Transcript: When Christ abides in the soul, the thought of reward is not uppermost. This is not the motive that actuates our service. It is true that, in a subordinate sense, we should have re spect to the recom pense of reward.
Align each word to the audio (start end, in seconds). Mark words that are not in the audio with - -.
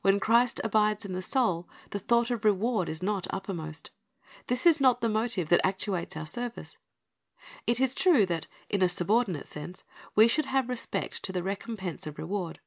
When 0.00 0.18
Christ 0.18 0.62
abides 0.64 1.04
in 1.04 1.12
the 1.12 1.20
soul, 1.20 1.68
the 1.90 1.98
thought 1.98 2.30
of 2.30 2.42
reward 2.42 2.88
is 2.88 3.02
not 3.02 3.26
uppermost. 3.28 3.90
This 4.46 4.64
is 4.64 4.80
not 4.80 5.02
the 5.02 5.10
motive 5.10 5.50
that 5.50 5.60
actuates 5.62 6.16
our 6.16 6.24
service. 6.24 6.78
It 7.66 7.78
is 7.78 7.94
true 7.94 8.24
that, 8.24 8.46
in 8.70 8.80
a 8.80 8.88
subordinate 8.88 9.46
sense, 9.46 9.84
we 10.14 10.26
should 10.26 10.46
have 10.46 10.70
re 10.70 10.76
spect 10.76 11.22
to 11.24 11.32
the 11.32 11.42
recom 11.42 11.76
pense 11.76 12.06
of 12.06 12.16
reward. 12.16 12.60